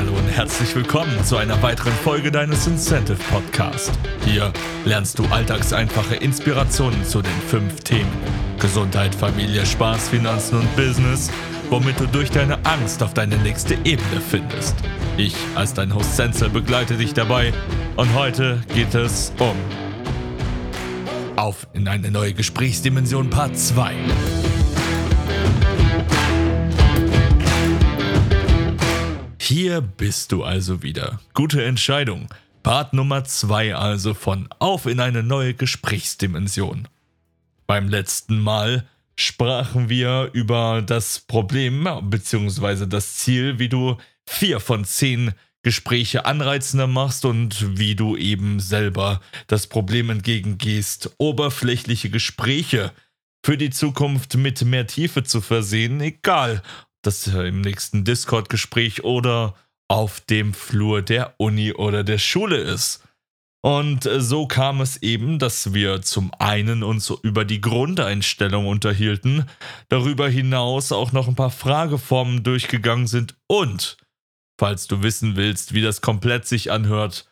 Hallo 0.00 0.16
und 0.16 0.28
herzlich 0.28 0.74
willkommen 0.74 1.22
zu 1.26 1.36
einer 1.36 1.62
weiteren 1.62 1.92
Folge 1.92 2.32
deines 2.32 2.66
Incentive 2.66 3.18
Podcast. 3.30 3.90
Hier 4.24 4.50
lernst 4.86 5.18
du 5.18 5.26
alltagseinfache 5.26 6.14
Inspirationen 6.14 7.04
zu 7.04 7.20
den 7.20 7.38
fünf 7.48 7.80
Themen 7.80 8.10
Gesundheit, 8.58 9.14
Familie, 9.14 9.66
Spaß, 9.66 10.08
Finanzen 10.08 10.60
und 10.60 10.74
Business, 10.74 11.30
womit 11.68 12.00
du 12.00 12.06
durch 12.06 12.30
deine 12.30 12.64
Angst 12.64 13.02
auf 13.02 13.12
deine 13.12 13.36
nächste 13.36 13.74
Ebene 13.84 14.22
findest. 14.26 14.74
Ich 15.18 15.34
als 15.54 15.74
dein 15.74 15.94
Host 15.94 16.16
Senzel 16.16 16.48
begleite 16.48 16.96
dich 16.96 17.12
dabei 17.12 17.52
und 17.96 18.14
heute 18.14 18.62
geht 18.74 18.94
es 18.94 19.34
um 19.38 19.54
auf 21.36 21.66
in 21.74 21.86
eine 21.86 22.10
neue 22.10 22.32
Gesprächsdimension 22.32 23.28
Part 23.28 23.58
2. 23.58 23.92
Hier 29.50 29.80
bist 29.80 30.30
du 30.30 30.44
also 30.44 30.84
wieder. 30.84 31.18
Gute 31.34 31.64
Entscheidung. 31.64 32.32
Part 32.62 32.94
Nummer 32.94 33.24
2 33.24 33.74
also 33.74 34.14
von 34.14 34.48
Auf 34.60 34.86
in 34.86 35.00
eine 35.00 35.24
neue 35.24 35.54
Gesprächsdimension. 35.54 36.86
Beim 37.66 37.88
letzten 37.88 38.38
Mal 38.38 38.86
sprachen 39.16 39.88
wir 39.88 40.30
über 40.34 40.82
das 40.82 41.18
Problem 41.18 41.88
bzw. 42.00 42.86
das 42.86 43.16
Ziel, 43.16 43.58
wie 43.58 43.68
du 43.68 43.96
vier 44.24 44.60
von 44.60 44.84
zehn 44.84 45.32
Gespräche 45.64 46.26
anreizender 46.26 46.86
machst 46.86 47.24
und 47.24 47.76
wie 47.76 47.96
du 47.96 48.16
eben 48.16 48.60
selber 48.60 49.20
das 49.48 49.66
Problem 49.66 50.10
entgegengehst, 50.10 51.10
oberflächliche 51.18 52.08
Gespräche 52.08 52.92
für 53.44 53.58
die 53.58 53.70
Zukunft 53.70 54.36
mit 54.36 54.64
mehr 54.64 54.86
Tiefe 54.86 55.24
zu 55.24 55.40
versehen, 55.40 56.00
egal 56.00 56.62
das 57.02 57.26
im 57.26 57.60
nächsten 57.60 58.04
Discord-Gespräch 58.04 59.04
oder 59.04 59.54
auf 59.88 60.20
dem 60.20 60.54
Flur 60.54 61.02
der 61.02 61.34
Uni 61.38 61.72
oder 61.72 62.04
der 62.04 62.18
Schule 62.18 62.58
ist. 62.58 63.02
Und 63.62 64.06
äh, 64.06 64.20
so 64.20 64.46
kam 64.46 64.80
es 64.80 65.02
eben, 65.02 65.38
dass 65.38 65.74
wir 65.74 66.00
zum 66.02 66.32
einen 66.38 66.82
uns 66.82 67.10
über 67.22 67.44
die 67.44 67.60
Grundeinstellung 67.60 68.66
unterhielten, 68.66 69.44
darüber 69.88 70.28
hinaus 70.28 70.92
auch 70.92 71.12
noch 71.12 71.28
ein 71.28 71.34
paar 71.34 71.50
Frageformen 71.50 72.42
durchgegangen 72.42 73.06
sind 73.06 73.36
und, 73.48 73.98
falls 74.58 74.86
du 74.86 75.02
wissen 75.02 75.36
willst, 75.36 75.74
wie 75.74 75.82
das 75.82 76.00
komplett 76.00 76.46
sich 76.46 76.72
anhört, 76.72 77.28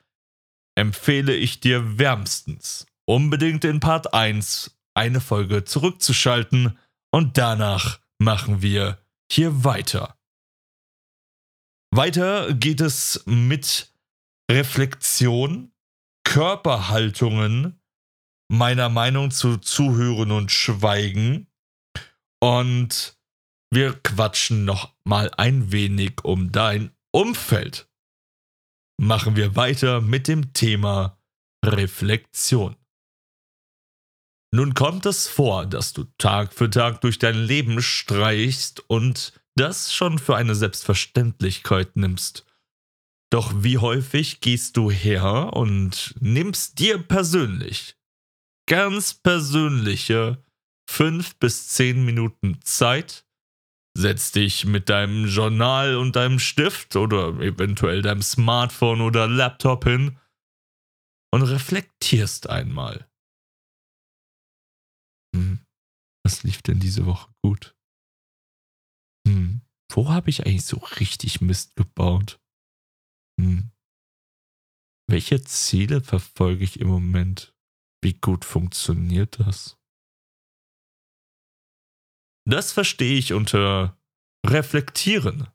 empfehle 0.74 1.34
ich 1.34 1.60
dir 1.60 1.98
wärmstens, 1.98 2.86
unbedingt 3.06 3.64
in 3.64 3.80
Part 3.80 4.12
1 4.12 4.76
eine 4.94 5.20
Folge 5.20 5.64
zurückzuschalten 5.64 6.78
und 7.10 7.38
danach 7.38 8.00
machen 8.18 8.60
wir 8.60 8.98
hier 9.30 9.64
weiter. 9.64 10.18
Weiter 11.90 12.54
geht 12.54 12.80
es 12.80 13.22
mit 13.26 13.92
Reflexion, 14.50 15.72
Körperhaltungen, 16.24 17.80
meiner 18.50 18.88
Meinung 18.88 19.30
zu 19.30 19.58
Zuhören 19.58 20.30
und 20.32 20.50
Schweigen. 20.50 21.48
Und 22.40 23.18
wir 23.70 23.94
quatschen 24.00 24.64
noch 24.64 24.94
mal 25.04 25.30
ein 25.36 25.72
wenig 25.72 26.24
um 26.24 26.52
dein 26.52 26.96
Umfeld. 27.12 27.88
Machen 29.00 29.36
wir 29.36 29.56
weiter 29.56 30.00
mit 30.00 30.28
dem 30.28 30.52
Thema 30.54 31.18
Reflexion. 31.64 32.76
Nun 34.50 34.74
kommt 34.74 35.04
es 35.04 35.28
vor, 35.28 35.66
dass 35.66 35.92
du 35.92 36.04
Tag 36.16 36.54
für 36.54 36.70
Tag 36.70 37.02
durch 37.02 37.18
dein 37.18 37.36
Leben 37.36 37.82
streichst 37.82 38.82
und 38.88 39.32
das 39.56 39.92
schon 39.92 40.18
für 40.18 40.36
eine 40.36 40.54
Selbstverständlichkeit 40.54 41.96
nimmst. 41.96 42.46
Doch 43.30 43.52
wie 43.56 43.76
häufig 43.76 44.40
gehst 44.40 44.76
du 44.76 44.90
her 44.90 45.50
und 45.52 46.14
nimmst 46.20 46.78
dir 46.78 46.96
persönlich, 46.98 47.96
ganz 48.66 49.12
persönliche, 49.14 50.42
fünf 50.88 51.36
bis 51.36 51.68
zehn 51.68 52.04
Minuten 52.06 52.60
Zeit, 52.62 53.26
setzt 53.98 54.36
dich 54.36 54.64
mit 54.64 54.88
deinem 54.88 55.26
Journal 55.26 55.96
und 55.96 56.16
deinem 56.16 56.38
Stift 56.38 56.96
oder 56.96 57.38
eventuell 57.40 58.00
deinem 58.00 58.22
Smartphone 58.22 59.00
oder 59.02 59.26
Laptop 59.26 59.84
hin 59.84 60.18
und 61.30 61.42
reflektierst 61.42 62.48
einmal. 62.48 63.07
Hm. 65.38 65.64
Was 66.24 66.42
lief 66.42 66.62
denn 66.62 66.80
diese 66.80 67.06
Woche 67.06 67.32
gut? 67.42 67.74
Hm. 69.26 69.62
Wo 69.90 70.08
habe 70.08 70.30
ich 70.30 70.44
eigentlich 70.44 70.66
so 70.66 70.78
richtig 70.78 71.40
Mist 71.40 71.76
gebaut? 71.76 72.40
Hm. 73.40 73.70
Welche 75.10 75.42
Ziele 75.42 76.02
verfolge 76.02 76.64
ich 76.64 76.80
im 76.80 76.88
Moment? 76.88 77.54
Wie 78.02 78.14
gut 78.14 78.44
funktioniert 78.44 79.40
das? 79.40 79.78
Das 82.46 82.72
verstehe 82.72 83.18
ich 83.18 83.32
unter 83.32 83.98
reflektieren. 84.46 85.48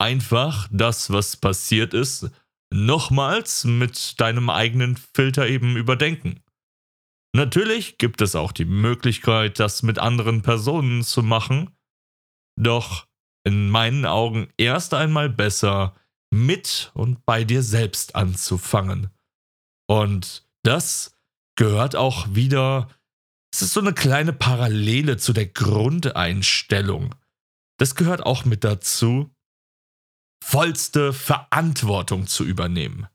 Einfach 0.00 0.68
das, 0.70 1.10
was 1.10 1.36
passiert 1.36 1.92
ist, 1.94 2.30
nochmals 2.72 3.64
mit 3.64 4.20
deinem 4.20 4.50
eigenen 4.50 4.96
Filter 4.96 5.48
eben 5.48 5.76
überdenken. 5.76 6.42
Natürlich 7.34 7.98
gibt 7.98 8.20
es 8.22 8.34
auch 8.34 8.52
die 8.52 8.64
Möglichkeit, 8.64 9.60
das 9.60 9.82
mit 9.82 9.98
anderen 9.98 10.42
Personen 10.42 11.02
zu 11.02 11.22
machen, 11.22 11.76
doch 12.58 13.06
in 13.44 13.68
meinen 13.70 14.04
Augen 14.06 14.48
erst 14.56 14.94
einmal 14.94 15.28
besser 15.28 15.94
mit 16.30 16.90
und 16.94 17.24
bei 17.24 17.44
dir 17.44 17.62
selbst 17.62 18.14
anzufangen. 18.14 19.10
Und 19.88 20.46
das 20.62 21.16
gehört 21.56 21.96
auch 21.96 22.34
wieder, 22.34 22.88
es 23.52 23.62
ist 23.62 23.72
so 23.72 23.80
eine 23.80 23.94
kleine 23.94 24.32
Parallele 24.32 25.16
zu 25.16 25.32
der 25.32 25.46
Grundeinstellung. 25.46 27.14
Das 27.78 27.94
gehört 27.94 28.24
auch 28.24 28.44
mit 28.44 28.64
dazu, 28.64 29.30
vollste 30.44 31.12
Verantwortung 31.12 32.26
zu 32.26 32.44
übernehmen. 32.44 33.06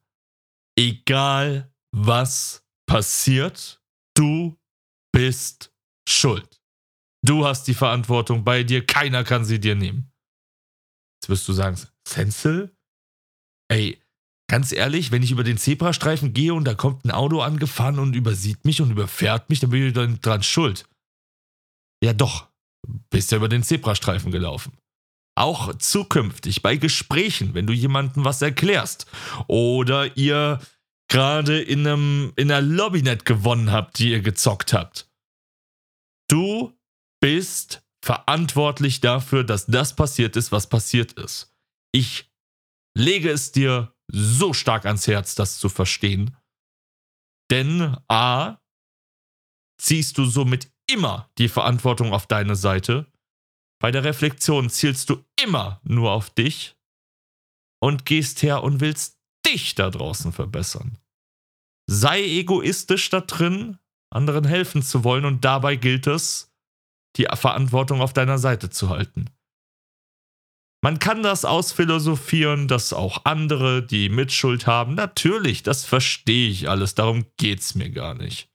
Egal 0.78 1.72
was 1.91 2.66
passiert, 2.88 3.83
Du 4.16 4.57
bist 5.12 5.74
schuld. 6.07 6.62
Du 7.25 7.46
hast 7.46 7.68
die 7.68 7.74
Verantwortung 7.74 8.44
bei 8.44 8.63
dir, 8.63 8.85
keiner 8.85 9.24
kann 9.24 9.46
sie 9.46 9.59
dir 9.59 9.75
nehmen. 9.75 10.12
Jetzt 11.22 11.29
wirst 11.29 11.47
du 11.47 11.53
sagen, 11.53 11.78
Senzel? 12.06 12.75
Ey, 13.72 14.02
ganz 14.50 14.73
ehrlich, 14.73 15.12
wenn 15.12 15.23
ich 15.23 15.31
über 15.31 15.44
den 15.44 15.57
Zebrastreifen 15.57 16.34
gehe 16.34 16.53
und 16.53 16.66
da 16.66 16.75
kommt 16.75 17.06
ein 17.06 17.12
Auto 17.12 17.41
angefahren 17.41 17.97
und 17.97 18.16
übersieht 18.16 18.66
mich 18.66 18.81
und 18.81 18.91
überfährt 18.91 19.50
mich, 19.50 19.62
dann 19.62 19.69
bin 19.69 19.88
ich 19.88 19.94
dann 19.94 20.19
dran 20.19 20.44
schuld. 20.44 20.88
Ja 22.03 22.12
doch, 22.12 22.50
bist 23.09 23.31
ja 23.31 23.38
über 23.38 23.47
den 23.47 23.63
Zebrastreifen 23.63 24.31
gelaufen. 24.31 24.78
Auch 25.35 25.73
zukünftig 25.75 26.62
bei 26.62 26.75
Gesprächen, 26.75 27.53
wenn 27.53 27.66
du 27.66 27.73
jemandem 27.73 28.25
was 28.25 28.41
erklärst 28.41 29.07
oder 29.47 30.16
ihr 30.18 30.59
gerade 31.13 31.62
in, 31.62 31.85
einem, 31.85 32.34
in 32.38 32.51
einer 32.51 32.68
Lobbynet 32.68 33.24
gewonnen 33.24 33.72
habt, 33.72 34.00
die 34.00 34.09
ihr 34.09 34.22
gezockt 34.22 34.74
habt. 34.74 35.12
Du 36.28 36.75
bist 37.22 37.85
verantwortlich 38.03 39.00
dafür, 39.00 39.44
dass 39.44 39.68
das 39.68 39.96
passiert 39.96 40.35
ist, 40.35 40.52
was 40.52 40.68
passiert 40.68 41.13
ist. 41.13 41.56
Ich 41.91 42.31
lege 42.97 43.29
es 43.29 43.52
dir 43.52 43.94
so 44.12 44.53
stark 44.53 44.88
ans 44.88 45.06
Herz, 45.06 45.35
das 45.35 45.59
zu 45.59 45.69
verstehen. 45.69 46.35
Denn 47.52 47.96
A, 48.07 48.57
ziehst 49.79 50.18
du 50.18 50.25
somit 50.25 50.73
immer 50.90 51.29
die 51.38 51.47
Verantwortung 51.47 52.12
auf 52.12 52.25
deine 52.25 52.56
Seite. 52.56 53.06
Bei 53.79 53.91
der 53.91 54.03
Reflexion 54.03 54.72
zielst 54.72 55.12
du 55.12 55.23
immer 55.40 55.79
nur 55.84 56.12
auf 56.12 56.31
dich 56.31 56.75
und 57.79 58.08
gehst 58.08 58.41
her 58.41 58.64
und 58.64 58.79
willst 58.79 59.20
dich 59.46 59.76
da 59.76 59.91
draußen 59.91 60.34
verbessern. 60.34 60.97
Sei 61.93 62.23
egoistisch 62.23 63.11
da 63.11 63.22
drin, 63.22 63.78
anderen 64.09 64.45
helfen 64.45 64.81
zu 64.81 65.03
wollen 65.03 65.25
und 65.25 65.45
dabei 65.45 65.75
gilt 65.75 66.07
es, 66.07 66.51
die 67.17 67.28
Verantwortung 67.35 68.01
auf 68.01 68.13
deiner 68.13 68.40
Seite 68.40 68.72
zu 68.72 68.90
halten. 68.90 69.29
Man 70.84 70.97
kann 70.97 71.22
das 71.22 71.45
ausphilosophieren, 71.45 72.67
dass 72.67 72.93
auch 72.93 73.25
andere 73.25 73.85
die 73.85 74.09
Mitschuld 74.09 74.66
haben. 74.66 74.95
Natürlich, 74.95 75.61
das 75.61 75.85
verstehe 75.85 76.49
ich 76.49 76.67
alles, 76.67 76.95
darum 76.95 77.28
geht's 77.37 77.75
mir 77.75 77.91
gar 77.91 78.16
nicht. 78.16 78.49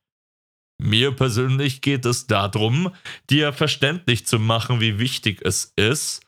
Mir 0.83 1.13
persönlich 1.13 1.81
geht 1.81 2.07
es 2.07 2.27
darum, 2.27 2.93
dir 3.31 3.53
verständlich 3.53 4.27
zu 4.27 4.41
machen, 4.41 4.81
wie 4.81 4.99
wichtig 4.99 5.43
es 5.45 5.73
ist, 5.77 6.27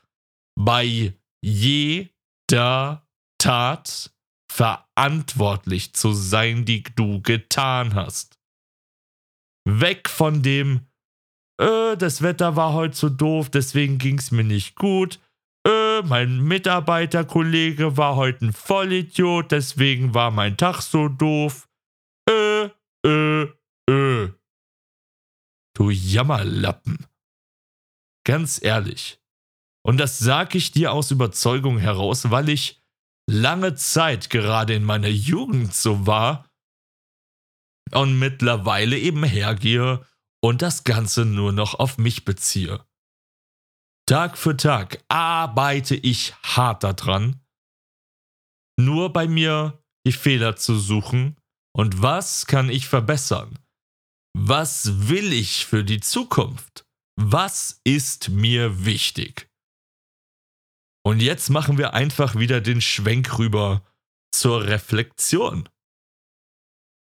bei 0.57 1.13
jeder 1.43 3.05
Tat 3.39 4.13
verantwortlich 4.51 5.93
zu 5.93 6.13
sein, 6.13 6.65
die 6.65 6.83
du 6.83 7.23
getan 7.23 7.95
hast. 7.95 8.37
Weg 9.65 10.11
von 10.11 10.43
dem, 10.43 10.89
äh, 11.61 11.97
das 11.97 12.21
Wetter 12.21 12.57
war 12.57 12.73
heute 12.73 12.97
so 12.97 13.09
doof, 13.09 13.49
deswegen 13.49 13.99
ging 13.99 14.19
es 14.19 14.33
mir 14.33 14.43
nicht 14.43 14.75
gut. 14.75 15.21
Äh, 15.65 16.03
mein 16.03 16.41
Mitarbeiterkollege 16.41 17.97
war 17.97 18.17
heute 18.17 18.47
ein 18.47 18.53
Vollidiot, 18.53 19.53
deswegen 19.53 20.15
war 20.15 20.33
mein 20.33 20.57
Tag 20.57 20.83
so 20.83 21.09
doof. 21.09 21.69
Äh, 22.29 22.71
äh, 23.07 23.43
äh. 23.89 24.33
Du 25.75 25.91
Jammerlappen. 25.91 27.07
Ganz 28.25 28.61
ehrlich. 28.61 29.21
Und 29.83 29.99
das 29.99 30.19
sage 30.19 30.59
ich 30.59 30.73
dir 30.73 30.93
aus 30.93 31.13
Überzeugung 31.13 31.79
heraus, 31.79 32.31
weil 32.31 32.49
ich 32.49 32.80
lange 33.31 33.77
Zeit 33.77 34.29
gerade 34.29 34.75
in 34.75 34.85
meiner 34.85 35.09
Jugend 35.09 35.73
so 35.73 36.07
war 36.07 36.51
und 37.93 38.19
mittlerweile 38.19 38.99
eben 38.99 39.23
hergehe 39.23 40.05
und 40.43 40.63
das 40.63 40.85
Ganze 40.85 41.25
nur 41.25 41.53
noch 41.53 41.75
auf 41.75 41.97
mich 41.97 42.25
beziehe. 42.25 42.85
Tag 44.07 44.37
für 44.37 44.57
Tag 44.57 45.05
arbeite 45.09 45.95
ich 45.95 46.35
hart 46.43 46.83
daran, 46.83 47.41
nur 48.77 49.13
bei 49.13 49.29
mir 49.29 49.81
die 50.07 50.13
Fehler 50.13 50.57
zu 50.57 50.77
suchen 50.79 51.37
und 51.73 52.03
was 52.03 52.47
kann 52.47 52.69
ich 52.69 52.89
verbessern? 52.89 53.59
Was 54.37 55.09
will 55.09 55.33
ich 55.33 55.67
für 55.67 55.85
die 55.85 56.01
Zukunft? 56.01 56.85
Was 57.17 57.81
ist 57.85 58.31
mir 58.31 58.85
wichtig? 58.85 59.50
Und 61.11 61.21
jetzt 61.21 61.51
machen 61.51 61.77
wir 61.77 61.93
einfach 61.93 62.37
wieder 62.37 62.61
den 62.61 62.81
Schwenk 62.81 63.37
rüber 63.37 63.83
zur 64.33 64.63
Reflexion. 64.69 65.69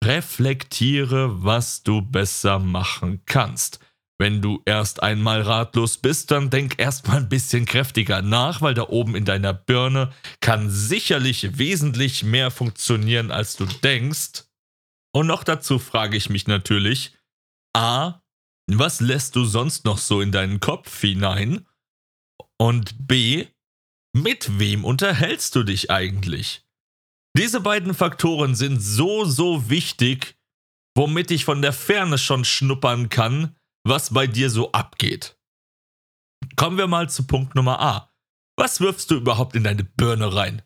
Reflektiere, 0.05 1.43
was 1.43 1.83
du 1.83 2.03
besser 2.03 2.59
machen 2.59 3.23
kannst. 3.25 3.81
Wenn 4.21 4.43
du 4.43 4.61
erst 4.67 5.03
einmal 5.03 5.41
ratlos 5.41 5.97
bist, 5.97 6.31
dann 6.31 6.51
denk 6.51 6.79
erstmal 6.79 7.21
ein 7.21 7.31
bisschen 7.31 7.65
kräftiger 7.65 8.21
nach, 8.21 8.61
weil 8.61 8.75
da 8.75 8.87
oben 8.87 9.17
in 9.17 9.25
deiner 9.25 9.55
Birne 9.55 10.13
kann 10.41 10.69
sicherlich 10.69 11.57
wesentlich 11.57 12.23
mehr 12.23 12.51
funktionieren, 12.51 13.31
als 13.31 13.57
du 13.57 13.65
denkst. 13.65 14.45
Und 15.15 15.27
noch 15.27 15.43
dazu 15.43 15.79
frage 15.79 16.19
ich 16.19 16.29
mich 16.29 16.47
natürlich, 16.47 17.17
a, 17.75 18.21
was 18.71 19.01
lässt 19.01 19.37
du 19.37 19.47
sonst 19.47 19.87
noch 19.87 19.97
so 19.97 20.21
in 20.21 20.33
deinen 20.33 20.61
Kopf 20.61 21.01
hinein? 21.01 21.67
Und 22.59 23.09
b, 23.09 23.47
mit 24.23 24.59
wem 24.59 24.85
unterhältst 24.85 25.55
du 25.55 25.63
dich 25.63 25.91
eigentlich? 25.91 26.65
Diese 27.37 27.61
beiden 27.61 27.93
Faktoren 27.93 28.55
sind 28.55 28.81
so, 28.81 29.25
so 29.25 29.69
wichtig, 29.69 30.37
womit 30.97 31.31
ich 31.31 31.45
von 31.45 31.61
der 31.61 31.75
Ferne 31.75 32.17
schon 32.17 32.45
schnuppern 32.45 33.11
kann, 33.11 33.55
was 33.85 34.13
bei 34.15 34.27
dir 34.27 34.49
so 34.49 34.73
abgeht. 34.73 35.39
Kommen 36.57 36.79
wir 36.79 36.87
mal 36.87 37.11
zu 37.11 37.27
Punkt 37.27 37.55
Nummer 37.55 37.81
A. 37.81 38.13
Was 38.59 38.81
wirfst 38.81 39.11
du 39.11 39.17
überhaupt 39.17 39.55
in 39.55 39.65
deine 39.65 39.85
Birne 39.85 40.35
rein? 40.35 40.63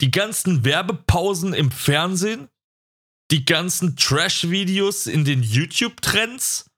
Die 0.00 0.12
ganzen 0.12 0.64
Werbepausen 0.64 1.52
im 1.52 1.72
Fernsehen? 1.72 2.48
Die 3.32 3.44
ganzen 3.44 3.96
Trash-Videos 3.96 5.06
in 5.08 5.24
den 5.24 5.42
YouTube-Trends? 5.42 6.70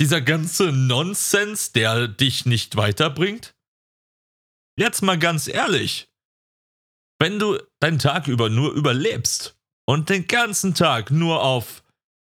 Dieser 0.00 0.20
ganze 0.20 0.72
Nonsens, 0.72 1.72
der 1.72 2.08
dich 2.08 2.44
nicht 2.44 2.76
weiterbringt? 2.76 3.54
Jetzt 4.78 5.02
mal 5.02 5.18
ganz 5.18 5.48
ehrlich. 5.48 6.08
Wenn 7.20 7.40
du 7.40 7.58
deinen 7.80 7.98
Tag 7.98 8.28
über 8.28 8.48
nur 8.48 8.72
überlebst 8.72 9.58
und 9.88 10.08
den 10.08 10.28
ganzen 10.28 10.72
Tag 10.72 11.10
nur 11.10 11.42
auf 11.42 11.82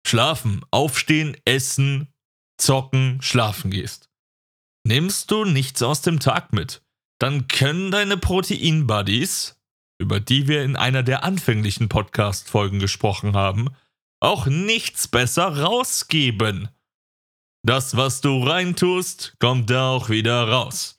Schlafen, 0.06 0.62
Aufstehen, 0.70 1.38
Essen, 1.46 2.12
Zocken, 2.60 3.22
Schlafen 3.22 3.70
gehst, 3.70 4.10
nimmst 4.86 5.30
du 5.30 5.46
nichts 5.46 5.82
aus 5.82 6.02
dem 6.02 6.20
Tag 6.20 6.52
mit, 6.52 6.82
dann 7.18 7.48
können 7.48 7.90
deine 7.90 8.18
Protein-Buddies, 8.18 9.58
über 9.98 10.20
die 10.20 10.46
wir 10.46 10.64
in 10.64 10.76
einer 10.76 11.02
der 11.02 11.24
anfänglichen 11.24 11.88
Podcast-Folgen 11.88 12.78
gesprochen 12.78 13.34
haben, 13.34 13.70
auch 14.20 14.44
nichts 14.44 15.08
besser 15.08 15.62
rausgeben. 15.62 16.68
Das, 17.66 17.96
was 17.96 18.20
du 18.20 18.42
reintust, 18.42 19.34
kommt 19.38 19.70
da 19.70 19.92
auch 19.92 20.10
wieder 20.10 20.46
raus. 20.46 20.93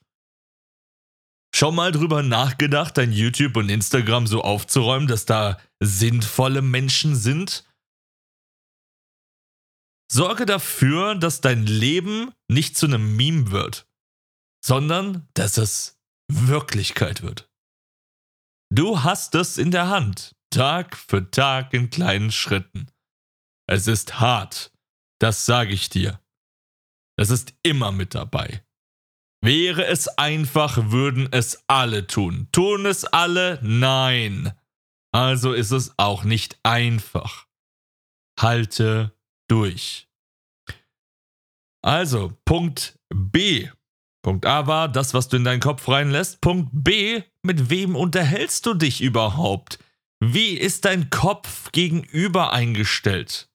Schon 1.56 1.74
mal 1.74 1.94
drüber 1.94 2.22
nachgedacht, 2.22 2.98
dein 2.98 3.14
YouTube 3.14 3.56
und 3.56 3.70
Instagram 3.70 4.28
so 4.28 4.42
aufzuräumen, 4.42 5.08
dass 5.08 5.24
da 5.24 5.58
sinnvolle 5.80 6.62
Menschen 6.62 7.16
sind? 7.16 7.66
Sorge 10.12 10.46
dafür, 10.46 11.16
dass 11.16 11.40
dein 11.40 11.66
Leben 11.66 12.34
nicht 12.50 12.76
zu 12.76 12.88
einem 12.88 13.16
Meme 13.16 13.52
wird, 13.52 13.88
sondern 14.66 15.30
dass 15.34 15.58
es 15.58 15.98
Wirklichkeit 16.30 17.22
wird. 17.22 17.50
Du 18.70 19.04
hast 19.04 19.34
es 19.36 19.58
in 19.58 19.72
der 19.72 19.88
Hand, 19.88 20.36
Tag 20.50 20.98
für 20.98 21.32
Tag 21.32 21.74
in 21.74 21.90
kleinen 21.90 22.34
Schritten. 22.34 22.92
Es 23.66 23.88
ist 23.88 24.20
hart, 24.20 24.74
das 25.22 25.46
sage 25.46 25.74
ich 25.74 25.88
dir. 25.88 26.22
Es 27.18 27.30
ist 27.30 27.54
immer 27.64 27.94
mit 27.94 28.14
dabei. 28.14 28.65
Wäre 29.46 29.86
es 29.86 30.08
einfach, 30.08 30.90
würden 30.90 31.30
es 31.32 31.64
alle 31.68 32.08
tun. 32.08 32.48
Tun 32.52 32.88
es 32.88 33.06
alle? 33.06 33.60
Nein. 33.62 34.52
Also 35.12 35.54
ist 35.54 35.70
es 35.70 35.94
auch 35.98 36.24
nicht 36.24 36.58
einfach. 36.64 37.46
Halte 38.40 39.16
durch. 39.48 40.08
Also, 41.84 42.34
Punkt 42.46 42.98
B. 43.14 43.70
Punkt 44.24 44.48
A 44.48 44.66
war 44.66 44.90
das, 44.90 45.14
was 45.14 45.28
du 45.28 45.38
in 45.38 45.44
deinen 45.44 45.60
Kopf 45.60 45.88
reinlässt. 45.88 46.42
Punkt 46.42 46.72
B, 46.74 47.22
mit 47.44 47.70
wem 47.70 47.96
unterhältst 47.96 48.66
du 48.66 48.74
dich 48.74 49.00
überhaupt? 49.02 49.78
Wie 50.20 50.58
ist 50.58 50.86
dein 50.86 51.12
Kopf 51.12 51.72
gegenüber 51.72 52.52
eingestellt? 52.52 53.48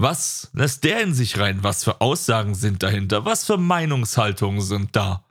Was 0.00 0.48
lässt 0.54 0.84
der 0.84 1.02
in 1.02 1.12
sich 1.12 1.38
rein? 1.38 1.62
Was 1.62 1.84
für 1.84 2.00
Aussagen 2.00 2.54
sind 2.54 2.82
dahinter? 2.82 3.26
Was 3.26 3.44
für 3.44 3.58
Meinungshaltungen 3.58 4.62
sind 4.62 4.96
da? 4.96 5.26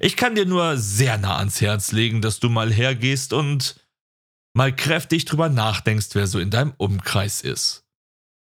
Ich 0.00 0.16
kann 0.16 0.34
dir 0.34 0.46
nur 0.46 0.78
sehr 0.78 1.18
nah 1.18 1.36
ans 1.36 1.60
Herz 1.60 1.92
legen, 1.92 2.22
dass 2.22 2.40
du 2.40 2.48
mal 2.48 2.72
hergehst 2.72 3.34
und 3.34 3.86
mal 4.54 4.74
kräftig 4.74 5.26
drüber 5.26 5.50
nachdenkst, 5.50 6.08
wer 6.14 6.26
so 6.26 6.38
in 6.38 6.48
deinem 6.48 6.72
Umkreis 6.78 7.42
ist. 7.42 7.84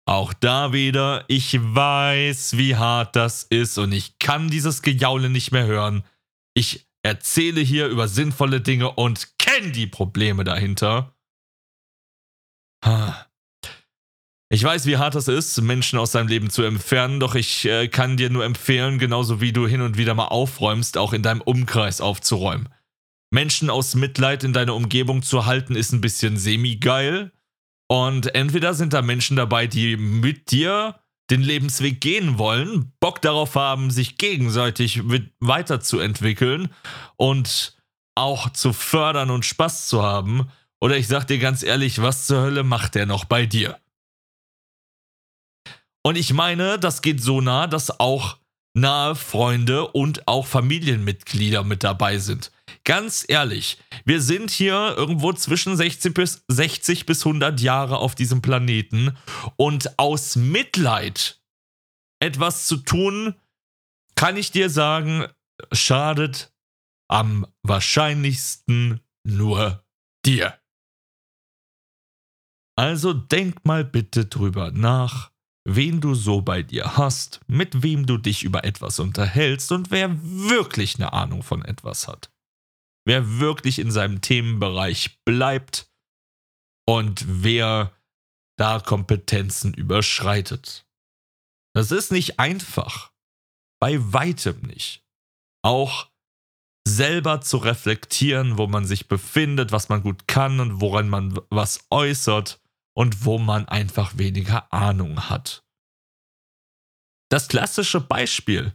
Auch 0.06 0.34
da 0.34 0.74
wieder, 0.74 1.24
ich 1.26 1.58
weiß, 1.58 2.58
wie 2.58 2.76
hart 2.76 3.16
das 3.16 3.42
ist 3.44 3.78
und 3.78 3.92
ich 3.92 4.18
kann 4.18 4.50
dieses 4.50 4.82
Gejaule 4.82 5.30
nicht 5.30 5.52
mehr 5.52 5.64
hören. 5.64 6.04
Ich 6.52 6.86
erzähle 7.02 7.62
hier 7.62 7.88
über 7.88 8.08
sinnvolle 8.08 8.60
Dinge 8.60 8.90
und 8.92 9.38
kenne 9.38 9.72
die 9.72 9.86
Probleme 9.86 10.44
dahinter. 10.44 11.15
Ich 14.48 14.62
weiß, 14.62 14.86
wie 14.86 14.96
hart 14.96 15.16
das 15.16 15.26
ist, 15.26 15.60
Menschen 15.60 15.98
aus 15.98 16.12
deinem 16.12 16.28
Leben 16.28 16.50
zu 16.50 16.62
entfernen, 16.62 17.18
doch 17.18 17.34
ich 17.34 17.64
äh, 17.64 17.88
kann 17.88 18.16
dir 18.16 18.30
nur 18.30 18.44
empfehlen, 18.44 18.98
genauso 18.98 19.40
wie 19.40 19.52
du 19.52 19.66
hin 19.66 19.80
und 19.80 19.98
wieder 19.98 20.14
mal 20.14 20.26
aufräumst, 20.26 20.98
auch 20.98 21.12
in 21.12 21.22
deinem 21.22 21.40
Umkreis 21.40 22.00
aufzuräumen. 22.00 22.68
Menschen 23.32 23.70
aus 23.70 23.96
Mitleid 23.96 24.44
in 24.44 24.52
deiner 24.52 24.76
Umgebung 24.76 25.22
zu 25.22 25.46
halten, 25.46 25.74
ist 25.74 25.92
ein 25.92 26.00
bisschen 26.00 26.36
semi-geil. 26.36 27.32
Und 27.88 28.34
entweder 28.36 28.74
sind 28.74 28.92
da 28.92 29.02
Menschen 29.02 29.36
dabei, 29.36 29.66
die 29.66 29.96
mit 29.96 30.52
dir 30.52 31.00
den 31.28 31.42
Lebensweg 31.42 32.00
gehen 32.00 32.38
wollen, 32.38 32.92
Bock 33.00 33.20
darauf 33.20 33.56
haben, 33.56 33.90
sich 33.90 34.16
gegenseitig 34.16 35.02
weiterzuentwickeln 35.40 36.68
und 37.16 37.76
auch 38.14 38.50
zu 38.50 38.72
fördern 38.72 39.30
und 39.30 39.44
Spaß 39.44 39.88
zu 39.88 40.02
haben. 40.02 40.48
Oder 40.80 40.96
ich 40.96 41.08
sag 41.08 41.24
dir 41.24 41.38
ganz 41.38 41.64
ehrlich, 41.64 42.00
was 42.00 42.26
zur 42.26 42.42
Hölle 42.42 42.62
macht 42.62 42.94
der 42.94 43.06
noch 43.06 43.24
bei 43.24 43.44
dir? 43.44 43.76
Und 46.06 46.14
ich 46.14 46.32
meine, 46.32 46.78
das 46.78 47.02
geht 47.02 47.20
so 47.20 47.40
nah, 47.40 47.66
dass 47.66 47.98
auch 47.98 48.38
nahe 48.74 49.16
Freunde 49.16 49.88
und 49.88 50.28
auch 50.28 50.46
Familienmitglieder 50.46 51.64
mit 51.64 51.82
dabei 51.82 52.18
sind. 52.18 52.52
Ganz 52.84 53.24
ehrlich, 53.26 53.78
wir 54.04 54.22
sind 54.22 54.52
hier 54.52 54.94
irgendwo 54.96 55.32
zwischen 55.32 55.76
60 55.76 56.14
bis, 56.14 56.44
60 56.46 57.06
bis 57.06 57.26
100 57.26 57.60
Jahre 57.60 57.98
auf 57.98 58.14
diesem 58.14 58.40
Planeten 58.40 59.18
und 59.56 59.98
aus 59.98 60.36
Mitleid 60.36 61.42
etwas 62.20 62.68
zu 62.68 62.76
tun, 62.76 63.34
kann 64.14 64.36
ich 64.36 64.52
dir 64.52 64.70
sagen, 64.70 65.26
schadet 65.72 66.54
am 67.08 67.48
wahrscheinlichsten 67.64 69.00
nur 69.24 69.84
dir. 70.24 70.56
Also 72.76 73.12
denk 73.12 73.64
mal 73.64 73.84
bitte 73.84 74.26
drüber 74.26 74.70
nach 74.70 75.32
wen 75.66 76.00
du 76.00 76.14
so 76.14 76.40
bei 76.40 76.62
dir 76.62 76.96
hast, 76.96 77.40
mit 77.48 77.82
wem 77.82 78.06
du 78.06 78.18
dich 78.18 78.44
über 78.44 78.64
etwas 78.64 79.00
unterhältst 79.00 79.72
und 79.72 79.90
wer 79.90 80.10
wirklich 80.22 80.94
eine 80.96 81.12
Ahnung 81.12 81.42
von 81.42 81.64
etwas 81.64 82.06
hat. 82.06 82.30
Wer 83.04 83.40
wirklich 83.40 83.80
in 83.80 83.90
seinem 83.90 84.20
Themenbereich 84.20 85.18
bleibt 85.24 85.90
und 86.88 87.24
wer 87.26 87.92
da 88.56 88.78
Kompetenzen 88.78 89.74
überschreitet. 89.74 90.86
Das 91.74 91.90
ist 91.90 92.12
nicht 92.12 92.38
einfach. 92.38 93.12
Bei 93.80 93.98
weitem 94.12 94.60
nicht. 94.62 95.04
Auch 95.62 96.08
selber 96.86 97.40
zu 97.40 97.56
reflektieren, 97.56 98.56
wo 98.56 98.68
man 98.68 98.86
sich 98.86 99.08
befindet, 99.08 99.72
was 99.72 99.88
man 99.88 100.02
gut 100.02 100.28
kann 100.28 100.60
und 100.60 100.80
woran 100.80 101.08
man 101.08 101.38
was 101.50 101.86
äußert 101.90 102.60
und 102.96 103.24
wo 103.24 103.38
man 103.38 103.68
einfach 103.68 104.16
weniger 104.16 104.72
Ahnung 104.72 105.28
hat. 105.28 105.64
Das 107.30 107.48
klassische 107.48 108.00
Beispiel. 108.00 108.74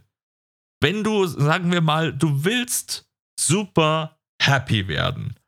Wenn 0.80 1.02
du, 1.02 1.26
sagen 1.26 1.72
wir 1.72 1.80
mal, 1.80 2.12
du 2.12 2.44
willst 2.44 3.10
super 3.38 4.20
happy 4.40 4.88
werden. 4.88 5.38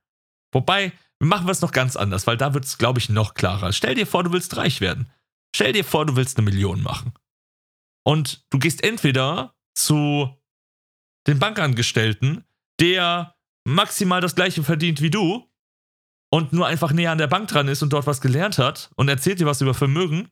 Wobei, 0.52 0.92
machen 1.20 1.46
wir 1.46 1.52
es 1.52 1.60
noch 1.60 1.72
ganz 1.72 1.96
anders, 1.96 2.26
weil 2.26 2.36
da 2.36 2.54
wird 2.54 2.64
es, 2.64 2.78
glaube 2.78 2.98
ich, 2.98 3.08
noch 3.08 3.34
klarer. 3.34 3.72
Stell 3.72 3.94
dir 3.94 4.06
vor, 4.06 4.24
du 4.24 4.32
willst 4.32 4.56
reich 4.56 4.80
werden. 4.80 5.10
Stell 5.54 5.72
dir 5.72 5.84
vor, 5.84 6.06
du 6.06 6.16
willst 6.16 6.38
eine 6.38 6.44
Million 6.44 6.82
machen. 6.82 7.12
Und 8.04 8.44
du 8.50 8.58
gehst 8.58 8.82
entweder 8.82 9.54
zu 9.76 10.36
den 11.26 11.38
Bankangestellten, 11.38 12.44
der 12.80 13.36
maximal 13.64 14.20
das 14.20 14.34
gleiche 14.34 14.62
verdient 14.62 15.00
wie 15.00 15.10
du 15.10 15.48
und 16.34 16.52
nur 16.52 16.66
einfach 16.66 16.90
näher 16.90 17.12
an 17.12 17.18
der 17.18 17.28
Bank 17.28 17.46
dran 17.46 17.68
ist 17.68 17.84
und 17.84 17.92
dort 17.92 18.08
was 18.08 18.20
gelernt 18.20 18.58
hat 18.58 18.90
und 18.96 19.08
erzählt 19.08 19.38
dir 19.38 19.46
was 19.46 19.60
über 19.60 19.72
Vermögen. 19.72 20.28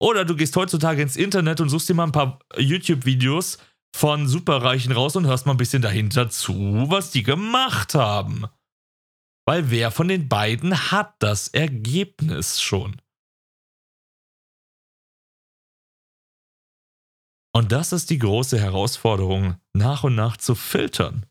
Oder 0.00 0.24
du 0.24 0.36
gehst 0.36 0.54
heutzutage 0.54 1.02
ins 1.02 1.16
Internet 1.16 1.60
und 1.60 1.68
suchst 1.68 1.88
dir 1.88 1.94
mal 1.94 2.04
ein 2.04 2.12
paar 2.12 2.38
YouTube-Videos 2.56 3.58
von 3.92 4.28
Superreichen 4.28 4.92
raus 4.92 5.16
und 5.16 5.26
hörst 5.26 5.46
mal 5.46 5.54
ein 5.54 5.58
bisschen 5.58 5.82
dahinter 5.82 6.30
zu, 6.30 6.84
was 6.88 7.10
die 7.10 7.24
gemacht 7.24 7.96
haben. 7.96 8.46
Weil 9.44 9.68
wer 9.72 9.90
von 9.90 10.06
den 10.06 10.28
beiden 10.28 10.92
hat 10.92 11.16
das 11.18 11.48
Ergebnis 11.48 12.62
schon? 12.62 13.02
Und 17.52 17.72
das 17.72 17.92
ist 17.92 18.10
die 18.10 18.20
große 18.20 18.60
Herausforderung, 18.60 19.56
nach 19.72 20.04
und 20.04 20.14
nach 20.14 20.36
zu 20.36 20.54
filtern. 20.54 21.26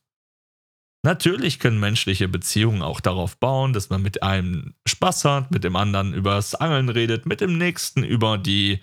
Natürlich 1.04 1.58
können 1.58 1.80
menschliche 1.80 2.28
Beziehungen 2.28 2.84
auch 2.84 3.00
darauf 3.00 3.38
bauen, 3.38 3.74
dass 3.74 3.90
man 3.90 4.04
mit 4.04 4.22
einem 4.22 4.76
Spaß 4.88 5.26
hat, 5.26 5.52
mit 5.52 5.64
dem 5.64 5.76
anderen 5.76 6.14
über 6.14 6.36
das 6.36 6.54
Angeln 6.54 6.90
redet, 6.90 7.26
mit 7.26 7.42
dem 7.42 7.58
nächsten 7.58 8.04
über 8.04 8.38
die 8.38 8.82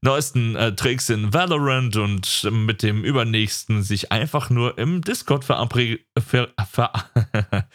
neuesten 0.00 0.54
äh, 0.54 0.76
Tricks 0.76 1.10
in 1.10 1.32
Valorant 1.32 1.96
und 1.96 2.48
mit 2.52 2.84
dem 2.84 3.02
übernächsten 3.02 3.82
sich 3.82 4.12
einfach 4.12 4.48
nur 4.48 4.78
im 4.78 5.02
Discord 5.02 5.44
verabredet, 5.44 6.06
ver 6.16 6.54
ver 6.70 6.92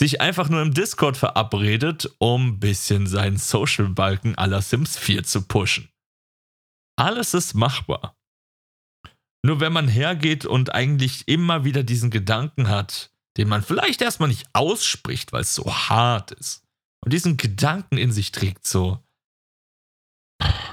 sich 0.00 0.20
einfach 0.20 0.48
nur 0.48 0.60
im 0.60 0.74
Discord 0.74 1.16
verabredet, 1.16 2.10
um 2.18 2.48
ein 2.48 2.58
bisschen 2.58 3.06
seinen 3.06 3.36
Social-Balken 3.36 4.34
aller 4.34 4.62
Sims 4.62 4.98
4 4.98 5.22
zu 5.22 5.46
pushen. 5.46 5.88
Alles 6.96 7.34
ist 7.34 7.54
machbar. 7.54 8.16
Nur 9.44 9.60
wenn 9.60 9.72
man 9.72 9.86
hergeht 9.86 10.44
und 10.44 10.74
eigentlich 10.74 11.28
immer 11.28 11.64
wieder 11.64 11.84
diesen 11.84 12.10
Gedanken 12.10 12.68
hat, 12.68 13.11
den 13.36 13.48
man 13.48 13.62
vielleicht 13.62 14.02
erstmal 14.02 14.28
nicht 14.28 14.48
ausspricht, 14.52 15.32
weil 15.32 15.42
es 15.42 15.54
so 15.54 15.72
hart 15.72 16.32
ist, 16.32 16.62
und 17.04 17.12
diesen 17.12 17.36
Gedanken 17.36 17.98
in 17.98 18.12
sich 18.12 18.30
trägt, 18.30 18.66
so, 18.66 19.02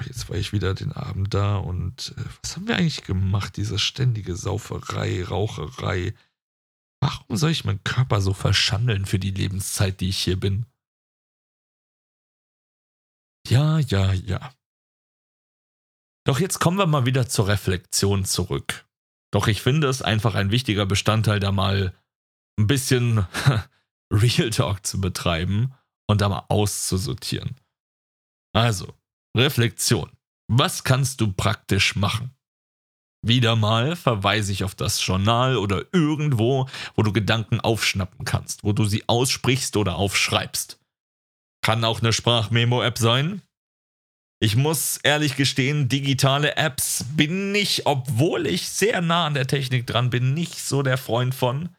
jetzt 0.06 0.30
war 0.30 0.38
ich 0.38 0.54
wieder 0.54 0.74
den 0.74 0.92
Abend 0.92 1.34
da 1.34 1.58
und 1.58 2.14
äh, 2.18 2.24
was 2.42 2.56
haben 2.56 2.68
wir 2.68 2.76
eigentlich 2.76 3.04
gemacht, 3.04 3.58
diese 3.58 3.80
ständige 3.80 4.36
Sauferei, 4.36 5.24
Raucherei. 5.24 6.14
Warum 7.02 7.38
soll 7.38 7.52
ich 7.52 7.66
meinen 7.66 7.84
Körper 7.84 8.22
so 8.22 8.34
verschandeln 8.34 9.06
für 9.06 9.20
die 9.20 9.32
Lebenszeit, 9.32 10.02
die 10.02 10.10
ich 10.10 10.18
hier 10.18 10.40
bin? 10.40 10.66
Ja, 13.48 13.80
ja, 13.80 14.14
ja. 14.14 14.54
Doch 16.26 16.40
jetzt 16.40 16.60
kommen 16.60 16.78
wir 16.78 16.86
mal 16.86 17.06
wieder 17.06 17.28
zur 17.28 17.48
Reflexion 17.48 18.26
zurück. 18.26 18.86
Doch 19.32 19.48
ich 19.48 19.62
finde 19.62 19.88
es 19.88 20.02
einfach 20.02 20.36
ein 20.36 20.52
wichtiger 20.52 20.86
Bestandteil, 20.86 21.40
da 21.40 21.52
mal 21.52 21.96
ein 22.60 22.68
bisschen 22.68 23.26
Real 24.14 24.50
Talk 24.52 24.86
zu 24.86 25.02
betreiben 25.02 25.74
und 26.08 26.22
da 26.22 26.30
mal 26.30 26.46
auszusortieren. 26.50 27.56
Also, 28.54 28.94
Reflexion. 29.36 30.12
Was 30.52 30.84
kannst 30.84 31.22
du 31.22 31.32
praktisch 31.32 31.96
machen? 31.96 32.32
Wieder 33.26 33.56
mal 33.56 33.96
verweise 33.96 34.52
ich 34.52 34.64
auf 34.64 34.76
das 34.76 35.06
Journal 35.06 35.58
oder 35.58 35.84
irgendwo, 35.92 36.68
wo 36.96 37.04
du 37.04 37.12
Gedanken 37.12 37.60
aufschnappen 37.60 38.26
kannst, 38.26 38.64
wo 38.64 38.74
du 38.74 38.86
sie 38.86 39.08
aussprichst 39.08 39.78
oder 39.78 39.96
aufschreibst. 39.96 40.80
Kann 41.62 41.84
auch 41.84 42.02
eine 42.02 42.14
Sprachmemo-App 42.14 42.98
sein, 42.98 43.42
ich 44.42 44.56
muss 44.56 44.98
ehrlich 45.04 45.36
gestehen, 45.36 45.90
digitale 45.90 46.56
Apps 46.56 47.04
bin 47.16 47.54
ich, 47.54 47.86
obwohl 47.86 48.48
ich 48.48 48.70
sehr 48.70 49.02
nah 49.02 49.26
an 49.26 49.34
der 49.34 49.48
Technik 49.48 49.86
dran 49.86 50.10
bin, 50.10 50.34
nicht 50.34 50.60
so 50.60 50.82
der 50.82 50.98
Freund 50.98 51.36
von. 51.36 51.76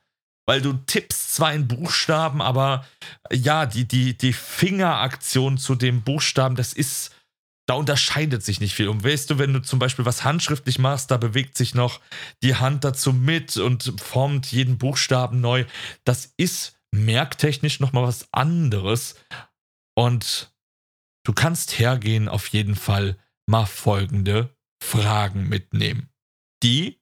Weil 0.50 0.62
du 0.62 0.72
tippst 0.72 1.34
zwar 1.34 1.54
in 1.54 1.68
Buchstaben, 1.68 2.42
aber 2.42 2.84
ja, 3.32 3.66
die, 3.66 3.86
die, 3.86 4.18
die 4.18 4.32
Fingeraktion 4.32 5.58
zu 5.58 5.76
dem 5.76 6.02
Buchstaben, 6.02 6.56
das 6.56 6.72
ist, 6.72 7.14
da 7.68 7.74
unterscheidet 7.74 8.42
sich 8.42 8.60
nicht 8.60 8.74
viel. 8.74 8.88
Und 8.88 9.04
weißt 9.04 9.30
du, 9.30 9.38
wenn 9.38 9.52
du 9.52 9.62
zum 9.62 9.78
Beispiel 9.78 10.04
was 10.04 10.24
handschriftlich 10.24 10.80
machst, 10.80 11.12
da 11.12 11.18
bewegt 11.18 11.56
sich 11.56 11.74
noch 11.76 12.00
die 12.42 12.56
Hand 12.56 12.82
dazu 12.82 13.12
mit 13.12 13.56
und 13.58 13.94
formt 14.00 14.50
jeden 14.50 14.76
Buchstaben 14.76 15.40
neu. 15.40 15.66
Das 16.02 16.34
ist 16.36 16.76
merktechnisch 16.90 17.78
nochmal 17.78 18.04
was 18.04 18.26
anderes. 18.32 19.14
Und 19.94 20.50
Du 21.24 21.32
kannst 21.32 21.78
hergehen 21.78 22.28
auf 22.28 22.48
jeden 22.48 22.74
Fall 22.74 23.18
mal 23.46 23.66
folgende 23.66 24.56
Fragen 24.82 25.48
mitnehmen, 25.48 26.08
die 26.62 27.00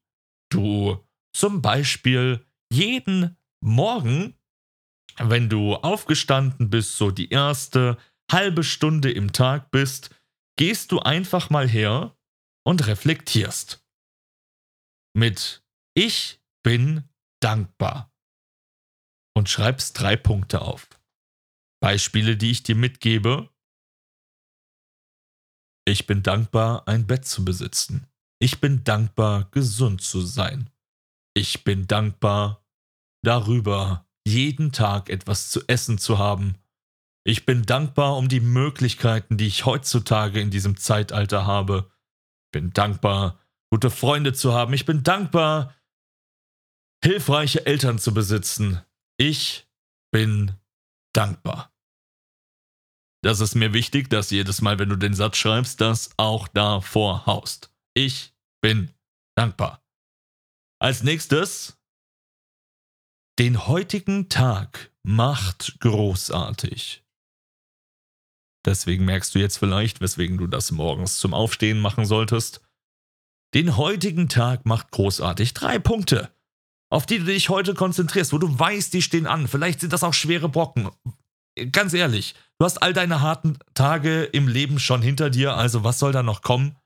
du 0.51 1.05
zum 1.33 1.63
Beispiel 1.63 2.45
jeden 2.73 3.37
Morgen, 3.61 4.35
wenn 5.19 5.49
du 5.49 5.75
aufgestanden 5.75 6.71
bist, 6.71 6.97
so 6.97 7.11
die 7.11 7.31
erste 7.31 7.99
halbe 8.31 8.63
Stunde 8.63 9.11
im 9.11 9.33
Tag 9.33 9.71
bist, 9.71 10.15
gehst 10.57 10.93
du 10.93 11.01
einfach 11.01 11.51
mal 11.51 11.69
her 11.69 12.17
und 12.65 12.87
reflektierst. 12.87 13.85
Mit 15.15 15.65
Ich 15.95 16.41
bin 16.63 17.09
dankbar. 17.41 18.13
Und 19.35 19.49
schreibst 19.49 20.01
drei 20.01 20.17
Punkte 20.17 20.63
auf. 20.63 20.89
Beispiele, 21.81 22.37
die 22.37 22.51
ich 22.51 22.65
dir 22.65 22.75
mitgebe, 22.75 23.51
ich 25.89 26.07
bin 26.07 26.23
dankbar, 26.23 26.87
ein 26.87 27.07
Bett 27.07 27.25
zu 27.25 27.45
besitzen. 27.45 28.07
Ich 28.41 28.61
bin 28.61 28.85
dankbar, 28.85 29.49
gesund 29.53 30.03
zu 30.03 30.21
sein. 30.21 30.69
Ich 31.39 31.63
bin 31.63 31.87
dankbar 31.87 32.67
darüber, 33.23 34.09
jeden 34.27 34.73
Tag 34.73 35.09
etwas 35.09 35.51
zu 35.51 35.63
essen 35.69 35.97
zu 35.97 36.19
haben. 36.19 36.59
Ich 37.25 37.47
bin 37.47 37.63
dankbar 37.63 38.17
um 38.17 38.29
die 38.29 38.41
Möglichkeiten, 38.41 39.37
die 39.37 39.47
ich 39.47 39.65
heutzutage 39.65 40.41
in 40.41 40.51
diesem 40.51 40.77
Zeitalter 40.77 41.47
habe. 41.47 41.93
Ich 42.47 42.51
bin 42.51 42.73
dankbar, 42.73 43.39
gute 43.71 43.89
Freunde 43.89 44.33
zu 44.33 44.53
haben. 44.53 44.73
Ich 44.73 44.85
bin 44.85 45.05
dankbar, 45.05 45.77
hilfreiche 47.05 47.65
Eltern 47.67 48.01
zu 48.01 48.13
besitzen. 48.13 48.83
Ich 49.17 49.69
bin 50.11 50.57
dankbar. 51.13 51.73
Das 53.23 53.39
ist 53.39 53.55
mir 53.55 53.73
wichtig, 53.73 54.11
dass 54.11 54.33
jedes 54.33 54.61
Mal, 54.61 54.81
wenn 54.81 54.89
du 54.89 54.97
den 54.97 55.15
Satz 55.15 55.37
schreibst, 55.37 55.81
das 55.81 56.11
auch 56.17 56.49
davor 56.49 57.27
haust. 57.27 57.73
Ich 57.95 58.35
bin 58.61 58.93
dankbar. 59.37 59.85
Als 60.81 61.03
nächstes, 61.03 61.77
den 63.39 63.67
heutigen 63.67 64.29
Tag 64.29 64.93
macht 65.03 65.81
großartig. 65.81 67.05
Deswegen 68.65 69.05
merkst 69.05 69.35
du 69.35 69.39
jetzt 69.39 69.59
vielleicht, 69.59 70.01
weswegen 70.01 70.39
du 70.39 70.47
das 70.47 70.71
morgens 70.71 71.19
zum 71.19 71.35
Aufstehen 71.35 71.81
machen 71.81 72.05
solltest. 72.05 72.61
Den 73.55 73.77
heutigen 73.77 74.29
Tag 74.29 74.67
macht 74.67 74.91
großartig. 74.91 75.55
Drei 75.55 75.79
Punkte, 75.79 76.31
auf 76.91 77.07
die 77.07 77.19
du 77.19 77.25
dich 77.25 77.49
heute 77.49 77.75
konzentrierst, 77.75 78.33
wo 78.33 78.39
du 78.39 78.59
weißt, 78.59 78.93
die 78.93 79.03
stehen 79.03 79.27
an. 79.27 79.49
Vielleicht 79.49 79.81
sind 79.81 79.93
das 79.93 80.05
auch 80.05 80.15
schwere 80.15 80.49
Brocken 80.49 80.91
ganz 81.73 81.93
ehrlich, 81.95 82.35
du 82.59 82.65
hast 82.65 82.83
all 82.83 82.93
deine 82.93 83.21
harten 83.21 83.59
Tage 83.75 84.25
im 84.25 84.49
Leben 84.49 84.79
schon 84.79 85.03
hinter 85.03 85.31
dir, 85.31 85.55
also 85.55 85.85
was 85.85 85.99
soll 85.99 86.13
da 86.13 86.23
noch 86.23 86.43
kommen? 86.43 86.77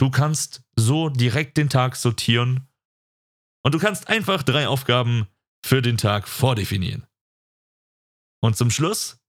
Du 0.00 0.10
kannst 0.10 0.62
so 0.76 1.10
direkt 1.10 1.58
den 1.58 1.68
Tag 1.68 1.94
sortieren 1.94 2.66
und 3.62 3.74
du 3.74 3.78
kannst 3.78 4.08
einfach 4.08 4.42
drei 4.42 4.66
Aufgaben 4.66 5.28
für 5.62 5.82
den 5.82 5.98
Tag 5.98 6.26
vordefinieren. 6.26 7.06
Und 8.42 8.56
zum 8.56 8.70
Schluss 8.70 9.20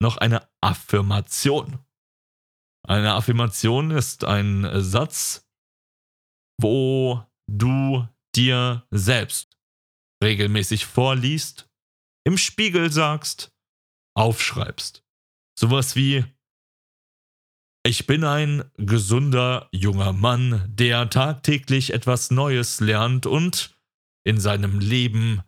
noch 0.00 0.16
eine 0.16 0.48
Affirmation. 0.62 1.84
Eine 2.88 3.12
Affirmation 3.12 3.90
ist 3.90 4.24
ein 4.24 4.66
Satz, 4.82 5.46
wo 6.58 7.22
du 7.46 8.08
dir 8.34 8.86
selbst 8.90 9.58
regelmäßig 10.24 10.86
vorliest, 10.86 11.68
im 12.24 12.38
Spiegel 12.38 12.90
sagst, 12.90 13.52
aufschreibst. 14.16 15.04
Sowas 15.58 15.94
wie 15.94 16.24
Ich 17.86 18.08
bin 18.08 18.24
ein 18.24 18.68
gesunder 18.78 19.68
junger 19.70 20.12
Mann, 20.12 20.64
der 20.66 21.08
tagtäglich 21.08 21.92
etwas 21.92 22.32
Neues 22.32 22.80
lernt 22.80 23.26
und 23.26 23.78
in 24.24 24.40
seinem 24.40 24.80
Leben 24.80 25.42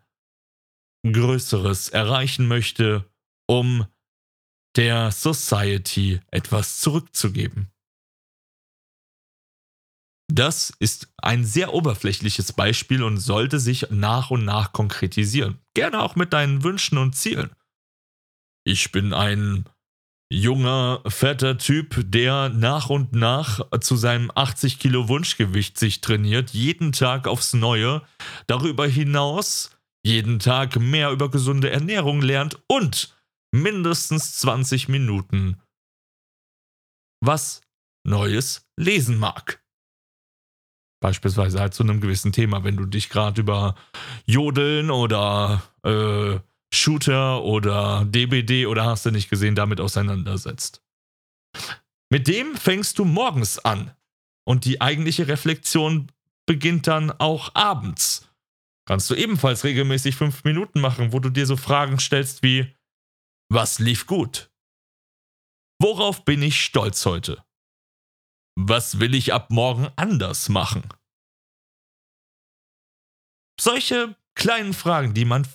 Größeres 1.04 1.88
erreichen 1.88 2.47
möchte, 2.47 3.11
um 3.49 3.87
der 4.76 5.11
Society 5.11 6.21
etwas 6.30 6.80
zurückzugeben. 6.80 7.73
Das 10.33 10.73
ist 10.78 11.12
ein 11.16 11.45
sehr 11.45 11.75
oberflächliches 11.75 12.52
Beispiel 12.52 13.02
und 13.02 13.16
sollte 13.16 13.59
sich 13.59 13.90
nach 13.90 14.30
und 14.30 14.45
nach 14.45 14.73
konkretisieren. 14.73 15.59
Gerne 15.75 16.00
auch 16.00 16.14
mit 16.14 16.33
deinen 16.33 16.62
Wünschen 16.62 16.99
und 16.99 17.16
Zielen. 17.16 17.50
Ich 18.64 18.92
bin 18.92 19.12
ein 19.12 19.68
junger, 20.30 21.02
fetter 21.06 21.58
Typ, 21.58 22.02
der 22.11 22.49
nach 22.50 22.90
und 22.90 23.12
nach 23.12 23.61
zu 23.80 23.97
seinem 23.97 24.30
80 24.35 24.78
Kilo 24.78 25.08
Wunschgewicht 25.08 25.78
sich 25.78 26.00
trainiert, 26.00 26.50
jeden 26.50 26.92
Tag 26.92 27.26
aufs 27.26 27.54
Neue, 27.54 28.02
darüber 28.47 28.87
hinaus 28.87 29.70
jeden 30.04 30.38
Tag 30.38 30.76
mehr 30.76 31.11
über 31.11 31.30
gesunde 31.30 31.70
Ernährung 31.70 32.23
lernt 32.23 32.58
und 32.68 33.14
mindestens 33.52 34.38
20 34.38 34.88
Minuten 34.88 35.61
was 37.20 37.62
Neues 38.06 38.66
lesen 38.78 39.18
mag. 39.18 39.62
Beispielsweise 41.00 41.61
halt 41.61 41.75
zu 41.75 41.82
einem 41.82 42.00
gewissen 42.00 42.32
Thema, 42.32 42.64
wenn 42.64 42.76
du 42.76 42.85
dich 42.85 43.08
gerade 43.08 43.40
über 43.40 43.75
Jodeln 44.26 44.90
oder 44.90 45.62
äh, 45.85 46.38
Shooter 46.72 47.42
oder 47.42 48.04
DBD 48.04 48.66
oder 48.66 48.84
hast 48.84 49.06
du 49.06 49.10
nicht 49.10 49.30
gesehen, 49.30 49.54
damit 49.54 49.80
auseinandersetzt. 49.80 50.82
Mit 52.10 52.28
dem 52.28 52.56
fängst 52.56 52.98
du 52.98 53.04
morgens 53.04 53.58
an 53.58 53.94
und 54.46 54.64
die 54.64 54.80
eigentliche 54.80 55.28
Reflexion 55.28 56.10
beginnt 56.46 56.87
dann 56.87 57.10
auch 57.10 57.54
abends. 57.54 58.28
Kannst 58.87 59.10
du 59.10 59.14
ebenfalls 59.14 59.64
regelmäßig 59.64 60.16
fünf 60.16 60.44
Minuten 60.44 60.80
machen, 60.80 61.12
wo 61.12 61.18
du 61.20 61.28
dir 61.28 61.44
so 61.44 61.56
Fragen 61.56 61.98
stellst 61.98 62.42
wie, 62.42 62.75
was 63.50 63.78
lief 63.78 64.06
gut? 64.06 64.50
Worauf 65.80 66.25
bin 66.25 66.42
ich 66.42 66.60
stolz 66.60 67.04
heute? 67.04 67.44
Was 68.58 68.98
will 68.98 69.14
ich 69.14 69.32
ab 69.32 69.50
morgen 69.50 69.88
anders 69.96 70.48
machen? 70.48 70.88
Solche 73.60 74.16
kleinen 74.34 74.72
Fragen, 74.72 75.14
die 75.14 75.25
man 75.25 75.46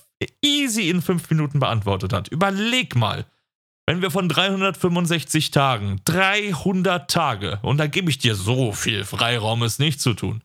easy 0.41 0.89
in 0.89 1.01
fünf 1.01 1.29
Minuten 1.29 1.59
beantwortet 1.59 2.13
hat. 2.13 2.27
Überleg 2.27 2.95
mal, 2.95 3.25
wenn 3.85 4.01
wir 4.01 4.11
von 4.11 4.29
365 4.29 5.51
Tagen, 5.51 6.01
300 6.05 7.09
Tage, 7.09 7.59
und 7.63 7.77
da 7.77 7.87
gebe 7.87 8.09
ich 8.09 8.17
dir 8.17 8.35
so 8.35 8.71
viel 8.71 9.03
Freiraum, 9.03 9.63
es 9.63 9.79
nicht 9.79 9.99
zu 9.99 10.13
tun, 10.13 10.41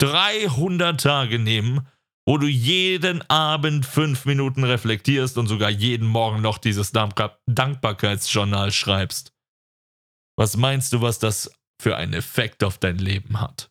300 0.00 1.00
Tage 1.00 1.38
nehmen, 1.38 1.86
wo 2.26 2.36
du 2.38 2.46
jeden 2.46 3.28
Abend 3.30 3.86
fünf 3.86 4.24
Minuten 4.24 4.64
reflektierst 4.64 5.38
und 5.38 5.46
sogar 5.46 5.70
jeden 5.70 6.06
Morgen 6.06 6.42
noch 6.42 6.58
dieses 6.58 6.92
Dankbarkeitsjournal 6.92 8.72
schreibst. 8.72 9.32
Was 10.36 10.56
meinst 10.56 10.92
du, 10.92 11.00
was 11.00 11.18
das 11.18 11.52
für 11.80 11.96
einen 11.96 12.12
Effekt 12.12 12.64
auf 12.64 12.78
dein 12.78 12.98
Leben 12.98 13.40
hat? 13.40 13.70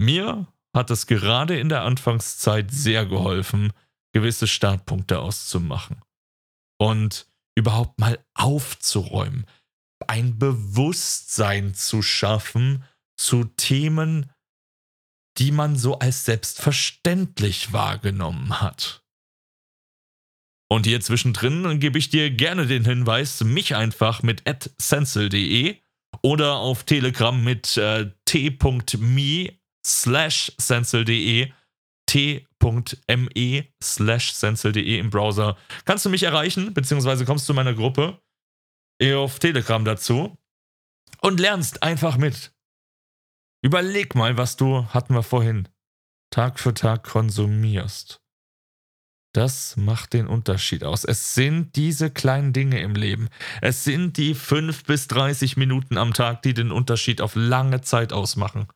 Mir 0.00 0.46
hat 0.74 0.90
es 0.90 1.06
gerade 1.06 1.58
in 1.58 1.68
der 1.68 1.82
Anfangszeit 1.82 2.70
sehr 2.70 3.06
geholfen, 3.06 3.72
gewisse 4.12 4.46
Startpunkte 4.46 5.18
auszumachen 5.18 6.00
und 6.78 7.26
überhaupt 7.54 7.98
mal 7.98 8.18
aufzuräumen, 8.34 9.46
ein 10.06 10.38
Bewusstsein 10.38 11.74
zu 11.74 12.02
schaffen 12.02 12.84
zu 13.16 13.44
Themen, 13.44 14.30
die 15.38 15.52
man 15.52 15.76
so 15.76 15.98
als 15.98 16.24
selbstverständlich 16.24 17.72
wahrgenommen 17.72 18.60
hat. 18.60 19.04
Und 20.70 20.86
hier 20.86 21.00
zwischendrin 21.00 21.80
gebe 21.80 21.98
ich 21.98 22.08
dir 22.08 22.30
gerne 22.30 22.66
den 22.66 22.84
Hinweis, 22.84 23.44
mich 23.44 23.76
einfach 23.76 24.22
mit 24.22 24.42
@sensel.de 24.78 25.76
oder 26.22 26.56
auf 26.56 26.84
Telegram 26.84 27.42
mit 27.42 27.76
äh, 27.76 28.10
t.me 28.24 29.52
slash 29.84 30.52
sensel.de 30.58 31.52
t.me 32.06 33.68
slash 33.82 34.32
sensel.de 34.32 34.98
im 34.98 35.10
Browser 35.10 35.56
kannst 35.84 36.04
du 36.04 36.10
mich 36.10 36.24
erreichen, 36.24 36.74
beziehungsweise 36.74 37.24
kommst 37.24 37.46
zu 37.46 37.54
meiner 37.54 37.74
Gruppe 37.74 38.20
auf 39.14 39.38
Telegram 39.38 39.84
dazu 39.84 40.38
und 41.20 41.40
lernst 41.40 41.82
einfach 41.82 42.16
mit. 42.16 42.52
Überleg 43.64 44.14
mal, 44.14 44.36
was 44.36 44.56
du, 44.56 44.86
hatten 44.86 45.14
wir 45.14 45.22
vorhin, 45.22 45.68
Tag 46.30 46.60
für 46.60 46.74
Tag 46.74 47.04
konsumierst. 47.04 48.20
Das 49.34 49.76
macht 49.76 50.12
den 50.12 50.26
Unterschied 50.26 50.84
aus. 50.84 51.04
Es 51.04 51.34
sind 51.34 51.74
diese 51.76 52.10
kleinen 52.10 52.52
Dinge 52.52 52.80
im 52.80 52.94
Leben. 52.94 53.28
Es 53.62 53.82
sind 53.82 54.18
die 54.18 54.34
5 54.34 54.84
bis 54.84 55.08
30 55.08 55.56
Minuten 55.56 55.96
am 55.96 56.12
Tag, 56.12 56.42
die 56.42 56.52
den 56.52 56.70
Unterschied 56.70 57.22
auf 57.22 57.34
lange 57.34 57.80
Zeit 57.80 58.12
ausmachen. 58.12 58.68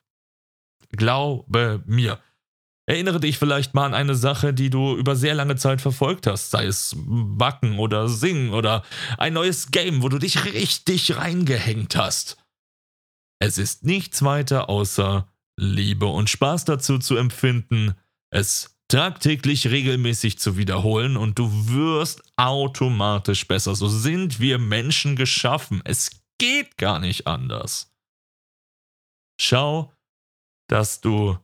Glaube 0.96 1.82
mir. 1.87 2.20
Erinnere 2.88 3.18
dich 3.18 3.37
vielleicht 3.38 3.74
mal 3.74 3.87
an 3.87 3.94
eine 3.94 4.14
Sache, 4.14 4.54
die 4.54 4.70
du 4.70 4.96
über 4.96 5.16
sehr 5.16 5.35
lange 5.35 5.56
Zeit 5.56 5.80
verfolgt 5.80 6.28
hast, 6.28 6.52
sei 6.52 6.66
es 6.66 6.94
Backen 6.96 7.80
oder 7.80 8.09
Singen 8.09 8.52
oder 8.52 8.85
ein 9.18 9.32
neues 9.32 9.72
Game, 9.72 10.02
wo 10.02 10.09
du 10.09 10.18
dich 10.18 10.44
richtig 10.44 11.16
reingehängt 11.16 11.96
hast. 11.96 12.37
Es 13.40 13.59
ist 13.59 13.85
nichts 13.85 14.22
weiter 14.22 14.68
außer 14.68 15.28
Liebe 15.59 16.06
und 16.06 16.30
Spaß 16.30 16.64
dazu 16.64 16.98
zu 16.98 17.16
empfinden, 17.16 17.94
es 18.30 18.76
tagtäglich 18.88 19.68
regelmäßig 19.68 20.38
zu 20.38 20.56
wiederholen 20.56 21.16
und 21.16 21.38
du 21.38 21.50
wirst 21.68 22.22
automatisch 22.37 23.48
besser. 23.48 23.74
So 23.74 23.88
sind 23.88 24.38
wir 24.38 24.59
Menschen 24.59 25.16
geschaffen. 25.16 25.80
Es 25.85 26.11
geht 26.38 26.78
gar 26.78 27.00
nicht 27.00 27.26
anders. 27.26 27.92
Schau, 29.40 29.92
dass 30.68 31.00
du 31.00 31.38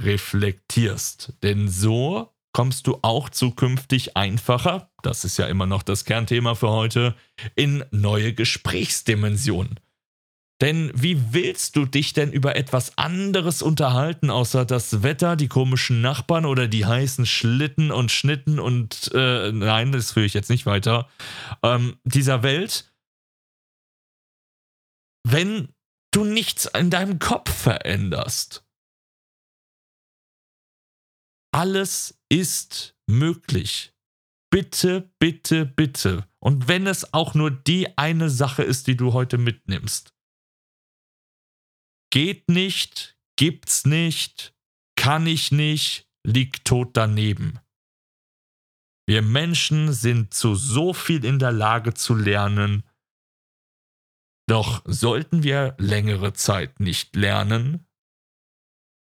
reflektierst, 0.00 1.34
denn 1.42 1.68
so 1.68 2.32
kommst 2.52 2.86
du 2.86 2.98
auch 3.02 3.28
zukünftig 3.28 4.16
einfacher, 4.16 4.90
das 5.02 5.24
ist 5.24 5.36
ja 5.38 5.46
immer 5.46 5.66
noch 5.66 5.82
das 5.82 6.04
Kernthema 6.04 6.54
für 6.54 6.70
heute, 6.70 7.14
in 7.54 7.84
neue 7.90 8.32
Gesprächsdimensionen. 8.32 9.78
Denn 10.60 10.90
wie 10.92 11.32
willst 11.32 11.76
du 11.76 11.84
dich 11.84 12.14
denn 12.14 12.32
über 12.32 12.56
etwas 12.56 12.98
anderes 12.98 13.62
unterhalten, 13.62 14.28
außer 14.28 14.64
das 14.64 15.04
Wetter, 15.04 15.36
die 15.36 15.46
komischen 15.46 16.00
Nachbarn 16.00 16.44
oder 16.44 16.66
die 16.66 16.84
heißen 16.84 17.26
Schlitten 17.26 17.92
und 17.92 18.10
Schnitten 18.10 18.58
und 18.58 19.12
äh, 19.14 19.52
nein, 19.52 19.92
das 19.92 20.12
führe 20.12 20.26
ich 20.26 20.34
jetzt 20.34 20.50
nicht 20.50 20.66
weiter, 20.66 21.08
ähm, 21.62 21.98
dieser 22.02 22.42
Welt, 22.42 22.92
wenn 25.24 25.68
du 26.10 26.24
nichts 26.24 26.66
in 26.66 26.90
deinem 26.90 27.20
Kopf 27.20 27.52
veränderst? 27.52 28.67
Alles 31.58 32.16
ist 32.28 32.94
möglich. 33.10 33.92
Bitte, 34.48 35.10
bitte, 35.18 35.66
bitte. 35.66 36.28
Und 36.38 36.68
wenn 36.68 36.86
es 36.86 37.12
auch 37.12 37.34
nur 37.34 37.50
die 37.50 37.98
eine 37.98 38.30
Sache 38.30 38.62
ist, 38.62 38.86
die 38.86 38.96
du 38.96 39.12
heute 39.12 39.38
mitnimmst 39.38 40.14
Geht 42.12 42.48
nicht, 42.48 43.18
gibt's 43.36 43.86
nicht, 43.86 44.54
kann 44.96 45.26
ich 45.26 45.50
nicht, 45.50 46.08
liegt 46.24 46.64
tot 46.64 46.90
daneben. 46.96 47.58
Wir 49.08 49.22
Menschen 49.22 49.92
sind 49.92 50.32
zu 50.32 50.54
so 50.54 50.94
viel 50.94 51.24
in 51.24 51.40
der 51.40 51.50
Lage 51.50 51.92
zu 51.92 52.14
lernen, 52.14 52.84
doch 54.48 54.84
sollten 54.84 55.42
wir 55.42 55.74
längere 55.78 56.34
Zeit 56.34 56.78
nicht 56.78 57.16
lernen, 57.16 57.87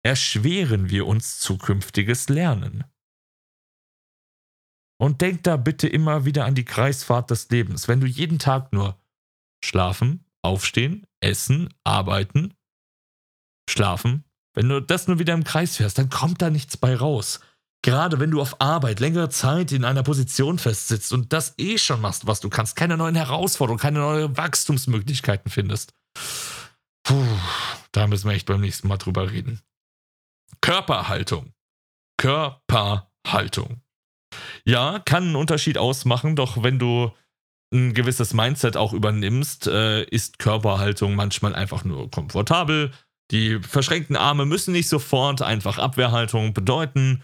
erschweren 0.03 0.89
wir 0.89 1.07
uns 1.07 1.39
zukünftiges 1.39 2.29
Lernen. 2.29 2.83
Und 5.01 5.21
denk 5.21 5.43
da 5.43 5.55
bitte 5.55 5.88
immer 5.88 6.25
wieder 6.25 6.45
an 6.45 6.55
die 6.55 6.65
Kreisfahrt 6.65 7.31
des 7.31 7.49
Lebens. 7.49 7.88
Wenn 7.88 8.01
du 8.01 8.07
jeden 8.07 8.38
Tag 8.38 8.73
nur 8.73 9.01
schlafen, 9.63 10.25
aufstehen, 10.41 11.05
essen, 11.21 11.73
arbeiten, 11.83 12.53
schlafen. 13.69 14.25
Wenn 14.53 14.67
du 14.67 14.81
das 14.81 15.07
nur 15.07 15.19
wieder 15.19 15.33
im 15.33 15.43
Kreis 15.43 15.77
fährst, 15.77 15.97
dann 15.97 16.09
kommt 16.09 16.41
da 16.41 16.49
nichts 16.49 16.75
bei 16.75 16.95
raus. 16.95 17.39
Gerade 17.81 18.19
wenn 18.19 18.31
du 18.31 18.41
auf 18.41 18.59
Arbeit 18.59 18.99
längere 18.99 19.29
Zeit 19.29 19.71
in 19.71 19.85
einer 19.85 20.03
Position 20.03 20.59
festsitzt 20.59 21.13
und 21.13 21.31
das 21.31 21.53
eh 21.57 21.77
schon 21.77 22.01
machst, 22.01 22.27
was 22.27 22.41
du 22.41 22.49
kannst, 22.49 22.75
keine 22.75 22.97
neuen 22.97 23.15
Herausforderungen, 23.15 23.79
keine 23.79 23.99
neuen 23.99 24.35
Wachstumsmöglichkeiten 24.35 25.49
findest. 25.49 25.93
Puh, 27.03 27.25
da 27.93 28.07
müssen 28.07 28.27
wir 28.27 28.35
echt 28.35 28.47
beim 28.47 28.59
nächsten 28.59 28.89
Mal 28.89 28.97
drüber 28.97 29.31
reden. 29.31 29.62
Körperhaltung. 30.62 31.53
Körperhaltung. 32.17 33.81
Ja, 34.65 34.99
kann 34.99 35.23
einen 35.23 35.35
Unterschied 35.35 35.77
ausmachen, 35.77 36.35
doch 36.35 36.63
wenn 36.63 36.79
du 36.79 37.12
ein 37.73 37.93
gewisses 37.93 38.33
Mindset 38.33 38.77
auch 38.77 38.93
übernimmst, 38.93 39.67
äh, 39.67 40.03
ist 40.03 40.39
Körperhaltung 40.39 41.15
manchmal 41.15 41.55
einfach 41.55 41.83
nur 41.83 42.09
komfortabel. 42.09 42.91
Die 43.31 43.59
verschränkten 43.59 44.15
Arme 44.15 44.45
müssen 44.45 44.71
nicht 44.71 44.89
sofort 44.89 45.41
einfach 45.41 45.77
Abwehrhaltung 45.77 46.53
bedeuten. 46.53 47.23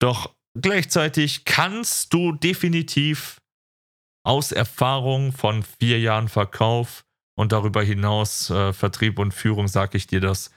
Doch 0.00 0.34
gleichzeitig 0.58 1.44
kannst 1.44 2.12
du 2.14 2.32
definitiv 2.32 3.38
aus 4.24 4.52
Erfahrung 4.52 5.32
von 5.32 5.62
vier 5.62 6.00
Jahren 6.00 6.28
Verkauf 6.28 7.04
und 7.36 7.52
darüber 7.52 7.82
hinaus 7.82 8.50
äh, 8.50 8.72
Vertrieb 8.72 9.18
und 9.18 9.32
Führung, 9.32 9.68
sage 9.68 9.96
ich 9.96 10.06
dir 10.06 10.20
das, 10.20 10.50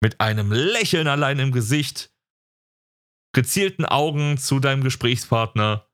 mit 0.00 0.20
einem 0.20 0.52
Lächeln 0.52 1.08
allein 1.08 1.38
im 1.38 1.52
Gesicht, 1.52 2.12
gezielten 3.32 3.84
Augen 3.84 4.38
zu 4.38 4.60
deinem 4.60 4.82
Gesprächspartner 4.82 5.86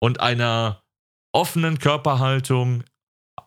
und 0.00 0.20
einer 0.20 0.84
offenen 1.32 1.78
Körperhaltung 1.78 2.84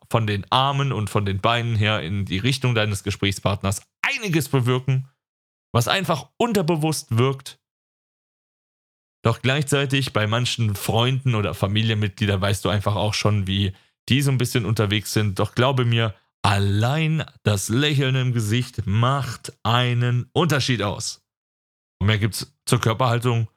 von 0.10 0.28
den 0.28 0.46
Armen 0.52 0.92
und 0.92 1.10
von 1.10 1.26
den 1.26 1.40
Beinen 1.40 1.76
her 1.76 2.02
in 2.02 2.26
die 2.26 2.38
Richtung 2.38 2.76
deines 2.76 3.04
Gesprächspartners 3.04 3.82
einiges 4.02 4.50
bewirken, 4.50 5.10
was 5.74 5.88
einfach 5.88 6.30
unterbewusst 6.38 7.18
wirkt. 7.18 7.60
Doch 9.24 9.42
gleichzeitig 9.42 10.14
bei 10.14 10.28
manchen 10.28 10.76
Freunden 10.76 11.36
oder 11.36 11.54
Familienmitgliedern 11.54 12.40
weißt 12.40 12.64
du 12.64 12.70
einfach 12.70 12.96
auch 12.96 13.14
schon, 13.14 13.48
wie 13.48 13.74
die 14.10 14.22
so 14.22 14.32
ein 14.32 14.38
bisschen 14.38 14.66
unterwegs 14.66 15.12
sind. 15.12 15.40
Doch 15.40 15.54
glaube 15.54 15.84
mir, 15.84 16.16
allein 16.48 17.26
das 17.44 17.68
Lächeln 17.68 18.16
im 18.16 18.32
Gesicht 18.32 18.88
macht 18.88 19.52
einen 19.64 20.30
Unterschied 20.32 20.82
aus. 20.82 21.22
Mehr 22.02 22.20
gibt's 22.20 22.56
zur 22.66 22.80
Körperhaltung 22.80 23.50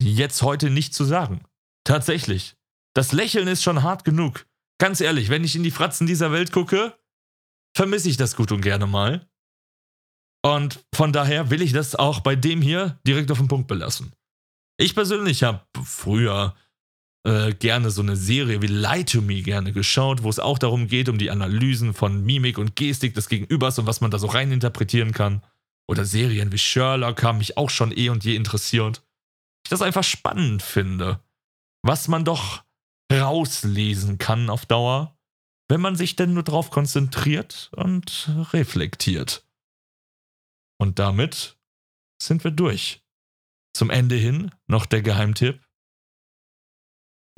jetzt 0.00 0.42
heute 0.42 0.70
nicht 0.70 0.94
zu 0.94 1.04
sagen. 1.04 1.42
Tatsächlich. 1.82 2.54
Das 2.94 3.10
Lächeln 3.10 3.48
ist 3.48 3.64
schon 3.64 3.82
hart 3.82 4.04
genug. 4.04 4.46
Ganz 4.78 5.00
ehrlich, 5.00 5.30
wenn 5.30 5.42
ich 5.42 5.56
in 5.56 5.64
die 5.64 5.72
Fratzen 5.72 6.06
dieser 6.06 6.30
Welt 6.30 6.52
gucke, 6.52 6.96
vermisse 7.76 8.08
ich 8.08 8.16
das 8.16 8.36
gut 8.36 8.52
und 8.52 8.60
gerne 8.60 8.86
mal. 8.86 9.28
Und 10.44 10.86
von 10.94 11.12
daher 11.12 11.50
will 11.50 11.60
ich 11.60 11.72
das 11.72 11.96
auch 11.96 12.20
bei 12.20 12.36
dem 12.36 12.62
hier 12.62 13.00
direkt 13.04 13.32
auf 13.32 13.38
den 13.38 13.48
Punkt 13.48 13.66
belassen. 13.66 14.14
Ich 14.78 14.94
persönlich 14.94 15.42
habe 15.42 15.66
früher 15.82 16.54
äh, 17.26 17.54
gerne 17.54 17.90
so 17.90 18.02
eine 18.02 18.14
Serie 18.14 18.62
wie 18.62 18.68
Lie 18.68 19.04
to 19.04 19.20
Me 19.20 19.42
gerne 19.42 19.72
geschaut, 19.72 20.22
wo 20.22 20.30
es 20.30 20.38
auch 20.38 20.60
darum 20.60 20.86
geht, 20.86 21.08
um 21.08 21.18
die 21.18 21.30
Analysen 21.30 21.92
von 21.92 22.24
Mimik 22.24 22.56
und 22.56 22.76
Gestik 22.76 23.14
des 23.14 23.28
Gegenübers 23.28 23.80
und 23.80 23.86
was 23.86 24.00
man 24.00 24.12
da 24.12 24.18
so 24.18 24.28
reininterpretieren 24.28 25.10
kann. 25.10 25.42
Oder 25.88 26.04
Serien 26.04 26.52
wie 26.52 26.58
Sherlock 26.58 27.24
haben 27.24 27.38
mich 27.38 27.56
auch 27.56 27.70
schon 27.70 27.90
eh 27.90 28.10
und 28.10 28.24
je 28.24 28.36
interessiert. 28.36 29.02
Ich 29.64 29.70
das 29.70 29.82
einfach 29.82 30.04
spannend 30.04 30.62
finde. 30.62 31.20
Was 31.82 32.06
man 32.06 32.24
doch 32.24 32.62
rauslesen 33.12 34.18
kann 34.18 34.48
auf 34.48 34.64
Dauer, 34.66 35.18
wenn 35.68 35.80
man 35.80 35.96
sich 35.96 36.14
denn 36.14 36.32
nur 36.32 36.44
darauf 36.44 36.70
konzentriert 36.70 37.70
und 37.74 38.30
reflektiert. 38.52 39.44
Und 40.78 41.00
damit 41.00 41.58
sind 42.22 42.44
wir 42.44 42.52
durch. 42.52 43.02
Zum 43.72 43.90
Ende 43.90 44.14
hin 44.14 44.52
noch 44.68 44.86
der 44.86 45.02
Geheimtipp. 45.02 45.65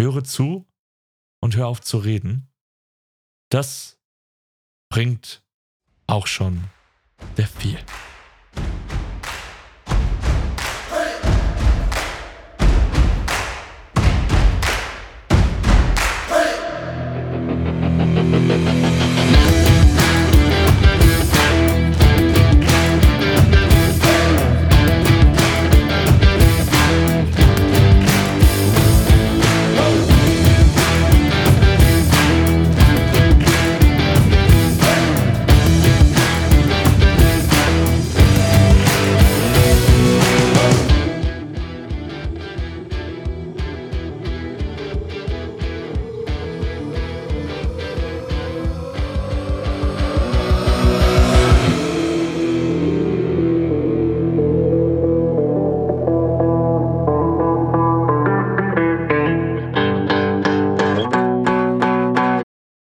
Höre 0.01 0.23
zu 0.25 0.67
und 1.41 1.57
hör 1.57 1.67
auf 1.67 1.81
zu 1.81 1.99
reden. 1.99 2.49
Das 3.51 3.99
bringt 4.91 5.43
auch 6.07 6.27
schon 6.27 6.65
sehr 7.37 7.49
viel. 7.49 7.79